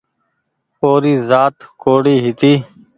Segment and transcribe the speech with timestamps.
[0.81, 2.53] او ري زآت ڪوڙي هيتي